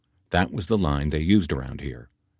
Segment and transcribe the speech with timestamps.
[0.31, 2.09] That was the line they used around here.